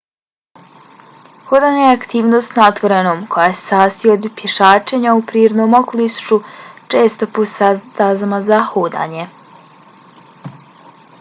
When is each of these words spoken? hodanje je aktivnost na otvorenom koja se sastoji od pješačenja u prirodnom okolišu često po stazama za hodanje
hodanje 1.49 1.81
je 1.81 1.89
aktivnost 1.97 2.55
na 2.59 2.63
otvorenom 2.69 3.19
koja 3.35 3.51
se 3.59 3.67
sastoji 3.67 4.13
od 4.13 4.25
pješačenja 4.39 5.13
u 5.19 5.23
prirodnom 5.31 5.75
okolišu 5.83 6.39
često 6.95 7.27
po 7.37 7.45
stazama 7.53 8.39
za 8.49 8.63
hodanje 8.71 9.27